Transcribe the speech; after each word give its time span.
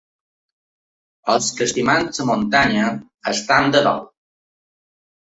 Els 1.35 1.51
que 1.59 1.63
estimem 1.69 2.09
la 2.23 2.27
muntanya 2.33 2.89
estem 3.37 3.73
de 3.79 3.89
dol. 3.93 4.07